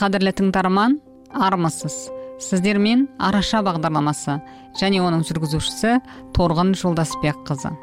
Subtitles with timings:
[0.00, 0.94] қадірлі тыңдарман
[1.36, 2.08] армысыз.
[2.40, 4.38] Сіздермен араша бағдарламасы
[4.80, 5.98] және оның жүргізушісі
[6.32, 7.74] торғын жолдасбекқызы.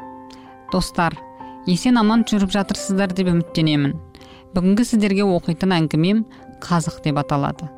[0.74, 1.14] Достар
[1.70, 3.94] есен аман жүріп жатырсыздар деп үміттенемін.
[4.56, 6.26] Бүгінгі сіздерге оқитын әңгімем
[6.66, 7.70] қазық деп аталады.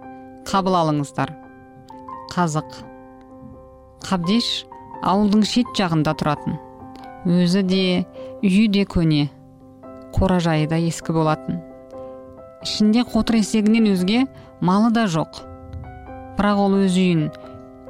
[0.48, 1.36] Қабыл алыңыздар.
[2.32, 2.80] Қазық.
[4.08, 4.54] Қабдеш
[5.04, 6.56] ауылдың шет жағында тұратын.
[7.28, 7.86] Өзі де
[8.40, 9.26] үйі де көне.
[10.16, 11.60] Қоражайы да ескі болатын.
[12.64, 14.26] Ішінде қотыр есегінен өзге
[14.62, 15.40] малы да жоқ.
[16.40, 17.30] Бірақ ол өз үйін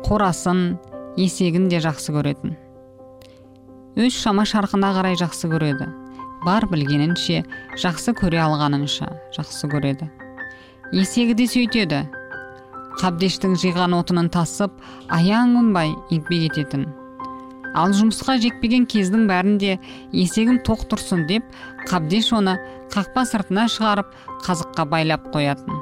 [0.05, 0.78] қорасын
[1.18, 2.54] есегін де жақсы көретін.
[4.00, 5.90] Өз шама шарқына қарай жақсы көреді.
[6.45, 7.44] Бар білгенінше
[7.82, 10.09] жақсы көре алғанынша жақсы көреді.
[10.94, 12.06] Есегі де сөйтеді.
[13.02, 14.73] Қабдештің жиған отынын тасып
[15.14, 16.88] аяң қонбай еңбек ететін
[17.78, 19.78] ал жұмысқа жекпеген кездің бәрінде
[20.16, 21.46] есегім тоқ тұрсын деп
[21.90, 22.58] қабдеш оны
[22.94, 25.78] қақпа сыртына шығарып қазыққа байлап қоятын.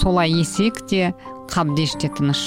[0.00, 1.12] Солай есек те
[1.50, 2.42] қабдеш те тыныш.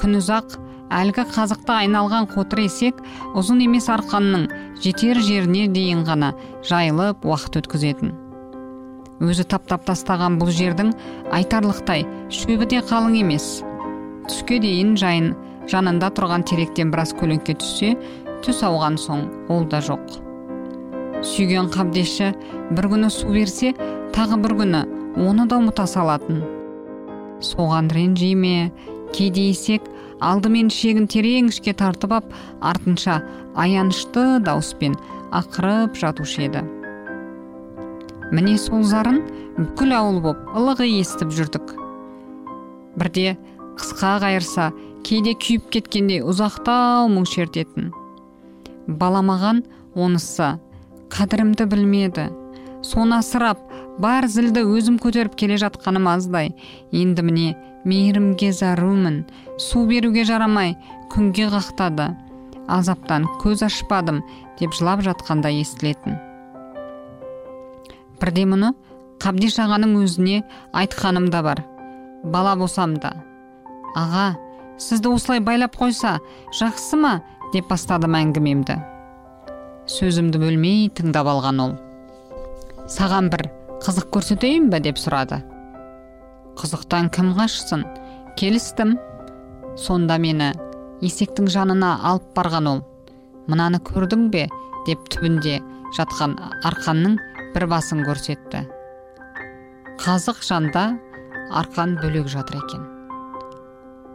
[0.00, 0.56] Күнұзақ
[0.90, 2.98] әлгі қазықта айналған қотыр есек
[3.38, 4.48] ұзын емес арқанның
[4.82, 6.32] жетер жеріне дейін ғана
[6.66, 8.16] жайылып уақыт өткізетін.
[9.20, 10.94] Өзі таптап тастаған бұл жердің
[11.36, 13.60] айтарлықтай шөбі де қалың емес.
[14.30, 15.34] Түске дейін жайын
[15.70, 17.94] жанында тұрған теректен біраз көлеңке түссе
[18.44, 20.02] түс ауған соң ол да жоқ.
[21.26, 22.30] Сүйген қабдеші
[22.76, 23.74] бір күні су берсе
[24.16, 24.82] тағы бір күні
[25.20, 26.42] оны да ұмыта салатын.
[27.44, 28.70] Соған ренжи ме
[29.14, 29.86] кейде есек
[30.20, 33.20] алдымен ішегін терең ішке тартып ап артынша
[33.54, 34.96] аянышты дауыспен
[35.36, 36.64] ақырып жатушы еді.
[38.30, 39.22] Міне сол зарын
[39.56, 41.72] бүкіл ауыл боп ылғи естіп жүрдік.
[43.00, 43.36] Бірде
[43.80, 44.70] қысқа қайырса
[45.06, 47.90] кейде күйіп кеткенде ұзақтау мұң шертетін
[49.00, 49.62] баламаған
[49.94, 50.54] онысы
[51.14, 52.28] қадірімді білмеді
[52.86, 53.60] соны асырап
[54.00, 56.54] бар зілді өзім көтеріп келе жатқаным аздай.
[56.92, 57.48] Енді міне
[57.84, 59.22] мейірімге зәрумін
[59.60, 60.76] су беруге жарамай
[61.12, 62.10] күнге қақтады.
[62.70, 64.22] Азаптан көз ашпадым
[64.60, 66.16] деп жылап жатқанда естілетін.
[68.20, 68.72] Бірде мұны
[69.20, 70.44] қабдеш ағаның өзіне
[70.76, 71.64] айтқаным да бар.
[72.24, 73.14] Бала болсам да.
[73.96, 74.36] Аға
[74.80, 76.18] сізді осылай байлап қойса
[76.56, 77.20] жақсы ма?
[77.52, 78.76] деп бастадым әңгімемді.
[79.90, 81.72] Сөзімді бөлмей тыңдап алған ол.
[82.90, 83.48] Саған бір
[83.82, 84.80] қызық көрсетейін бе?
[84.80, 85.40] деп сұрады.
[86.60, 87.84] Қызықтан кім қашсын?
[88.38, 88.96] Келістім.
[89.76, 90.52] Сонда мені
[91.02, 92.84] есектің жанына алып барған ол.
[93.50, 94.46] Мынаны көрдің бе?
[94.86, 95.58] деп түбінде
[95.96, 97.18] жатқан арқанның
[97.54, 98.64] бір басын көрсетті.
[100.00, 100.86] Қазық жанда
[101.50, 102.99] арқан бөлек жатыр екен.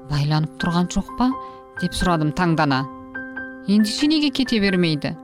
[0.09, 1.29] Байланып тұрған жоқ па?
[1.81, 2.85] деп сұрадым таңдана.
[3.67, 5.15] Ендеше неге кете бермейді?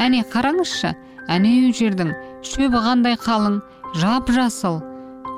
[0.00, 0.92] Әне қараңызшы
[1.30, 2.12] әнеу жердің
[2.46, 3.60] шөбі қандай қалың
[4.00, 4.80] жап жасыл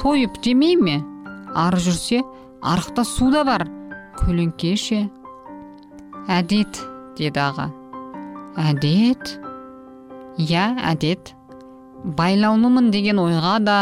[0.02, 1.00] тойып жемей ме?
[1.54, 2.22] Ары жүрсе
[2.62, 3.66] арықта су да бар
[4.20, 5.02] көлеңке ше?
[6.30, 6.80] Әдет
[7.18, 7.68] деді аға.
[8.56, 9.36] Әдет?
[10.40, 11.34] Иә әдет.
[12.02, 13.76] Байлаулымын деген ойға да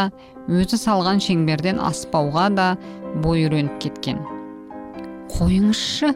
[0.49, 2.67] өзі салған шеңберден аспауға да
[3.23, 4.21] бой үйреніп кеткен.
[5.41, 6.11] Қойыңызшы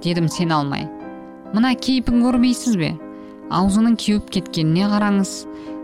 [0.00, 0.86] дедім сен алмай.
[1.52, 2.94] Мына кейпін көрмейсіз бе?
[3.52, 5.32] Аузының кеуіп кеткеніне қараңыз.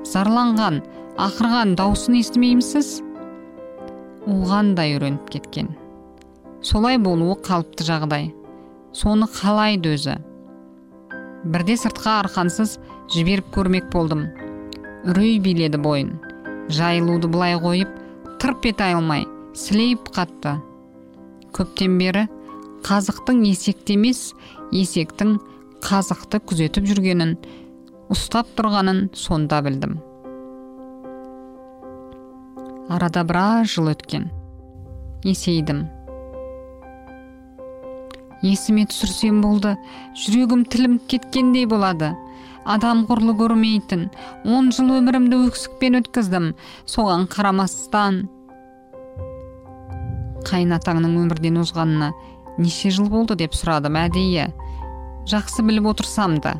[0.09, 0.81] Зарланған
[1.21, 2.89] ақырған даусын естімеймісіз?
[4.25, 5.69] Оған да үйреніп кеткен.
[6.65, 8.31] Солай болуы қалыпты жағдай.
[8.97, 10.17] Соны қалайды өзі.
[11.45, 12.78] Бірде сыртқа арқансыз
[13.13, 14.31] жіберіп көрмек болдым.
[15.05, 16.17] Үрей биледі бойын.
[16.73, 17.93] Жайылуды былай қойып
[18.41, 19.27] тырп ете алмай
[19.57, 20.57] сілейіп қатты.
[21.57, 22.27] Көптен бері
[22.86, 24.19] қазықтың есекті емес
[24.70, 25.32] есектің
[25.82, 27.32] қазықты күзетіп жүргенін
[28.14, 29.97] ұстап тұрғанын сонда білдім.
[32.94, 34.28] Арада біраз жыл өткен.
[35.26, 35.80] Есейдім.
[38.47, 39.74] Есіме түсірсем болды
[40.22, 42.12] жүрегім тілім кеткендей болады.
[42.62, 44.06] Адам құрлы көрмейтін
[44.47, 46.53] он жыл өмірімді өксікпен өткіздім.
[46.86, 48.28] Соған қарамастан
[50.47, 52.12] қайнатаңның өмірден озғанына
[52.58, 54.48] неше жыл болды деп сұрадым әдейі.
[55.26, 56.56] Жақсы біліп отырсам да.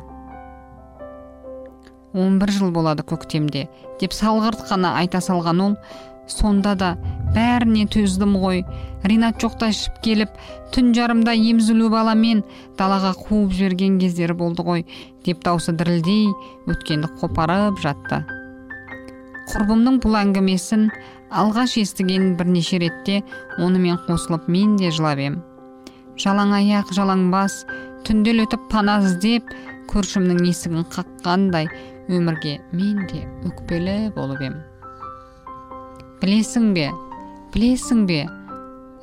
[2.17, 3.67] Он бір жыл болады көктемде
[4.01, 5.75] деп салғырт қана айта салған ол.
[6.27, 6.89] Сонда да
[7.35, 8.63] бәріне төздім ғой.
[9.07, 10.33] Ринат жоқта ішіп келіп
[10.75, 12.43] түн жарымда емзілу баламен
[12.79, 14.83] далаға қуып жіберген кездері болды ғой
[15.25, 16.27] деп даусы дірілдей
[16.67, 18.25] өткенді қопарып жатты.
[19.47, 20.89] Құрбымның бұл әңгімесін
[21.31, 23.21] алғаш естіген бірнеше ретте
[23.63, 25.37] онымен қосылып мен де жылап ем.
[26.21, 27.61] Жалаң аяқ жалаң бас
[28.07, 29.51] түнделетіп пана іздеп
[29.91, 31.69] көршімнің есігін қаққандай
[32.11, 34.57] өмірге мен де өкпелі болып ем.
[36.21, 36.87] Білесің бе?
[37.53, 38.23] Білесің бе?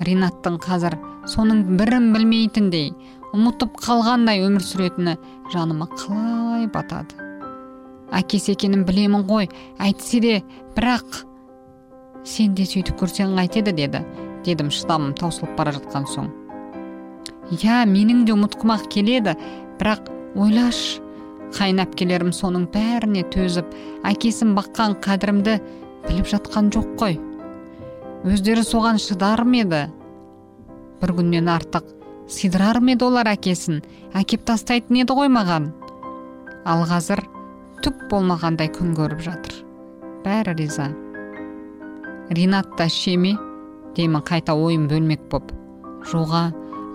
[0.05, 0.97] Ринаттың қазір
[1.31, 2.91] соның бірін білмейтіндей
[3.35, 5.15] ұмытып қалғандай өмір сүретіні
[5.55, 7.17] жаныма қалай батады?
[8.15, 9.49] Әкесі екенін білемін ғой
[9.83, 10.37] әйтсе де
[10.77, 11.25] бірақ
[12.27, 14.05] сен де сөйтіп көрсең қайтеді деді
[14.45, 16.33] дедім шыдамым таусылып бара жатқан соң.
[17.53, 19.35] Иә менің де ұмытқым келеді
[19.81, 20.09] бірақ
[20.41, 21.03] ойлашы
[21.55, 23.67] қайын соның бәріне төзіп
[24.09, 25.59] әкесін баққан қадірімді
[26.09, 27.19] біліп жатқан жоқ қой
[28.25, 29.83] өздері соған шыдар ма еді
[31.03, 31.87] бір күннен артық
[32.33, 33.83] сыйдырар ма еді олар әкесін
[34.17, 35.71] әкеп тастайтын еді ғой маған
[36.65, 37.23] ал қазір
[37.85, 39.61] түк болмағандай күн көріп жатыр
[40.25, 40.89] бәрі риза
[42.31, 43.15] ринат та ше
[43.95, 45.53] деймін қайта ойын бөлмек боп
[46.11, 46.49] жоға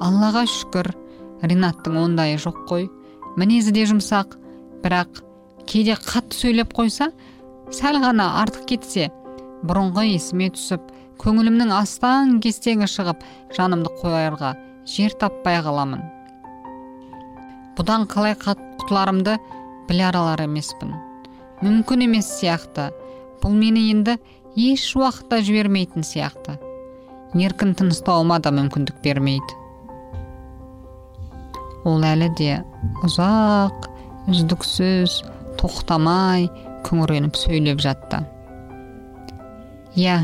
[0.04, 0.92] аллаға шүкір.
[1.44, 2.90] Ринаттың ондайы жоқ қой.
[3.40, 4.36] Мінезі де жұмсақ.
[4.84, 5.24] Бірақ
[5.70, 7.12] кейде қатты сөйлеп қойса
[7.76, 9.10] сәл ғана артық кетсе
[9.68, 10.88] бұрынғы есіме түсіп
[11.20, 13.26] көңілімнің астан кестеңі шығып
[13.58, 14.54] жанымды қоярға
[14.88, 16.02] жер таппай қаламын.
[17.78, 19.38] Бұдан қалай құтыларымды
[19.90, 20.96] біле алар емеспін.
[21.60, 22.90] Мүмкін емес сияқты.
[23.44, 24.18] Бұл мені енді
[24.56, 26.58] еш уақытта жібермейтін сияқты.
[27.36, 29.59] Еркін тыныстауыма да мүмкіндік бермейді.
[31.88, 32.60] Ол әлі де
[33.06, 33.88] ұзақ
[34.32, 35.20] үздіксіз
[35.60, 36.50] тоқтамай
[36.88, 38.24] күңіреніп сөйлеп жатты.
[40.00, 40.18] Иә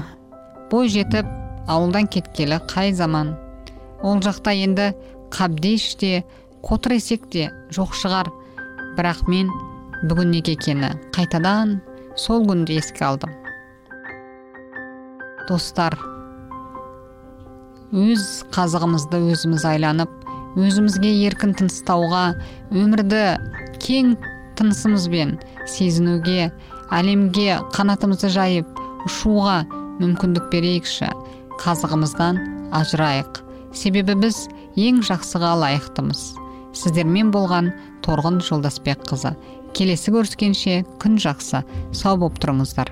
[0.72, 1.30] бой жетіп
[1.68, 3.36] ауылдан кеткелі қай заман?
[4.04, 4.92] Ол жақта енді
[5.34, 6.24] қабдеш те
[6.66, 8.31] қотыр есек те жоқ шығар.
[8.96, 9.50] Бірақ мен
[10.04, 11.80] бүгін неге екені қайтадан
[12.19, 13.31] сол күнді еске алдым
[15.50, 15.96] достар
[17.96, 18.25] өз
[18.56, 20.15] қазығымызды өзіміз айланып
[20.56, 22.24] өзімізге еркін тыныстауға
[22.72, 23.24] өмірді
[23.84, 24.16] кең
[24.60, 25.36] тынысымызбен
[25.69, 26.50] сезінуге
[26.96, 29.62] әлемге қанатымызды жайып ұшуға
[30.00, 31.12] мүмкіндік берейікші.
[31.62, 32.40] Қазығымыздан
[32.75, 33.42] ажырайық.
[33.75, 34.46] Себебі біз
[34.80, 36.25] ең жақсыға лайықтымыз.
[36.75, 37.72] Сіздермен болған
[38.04, 39.36] торғын жолдасбекқызы.
[39.75, 41.63] Келесі көріскенше күн жақсы.
[41.96, 42.92] Сау болып тұрыңыздар.